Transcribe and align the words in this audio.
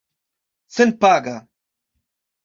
senpaga 0.75 1.35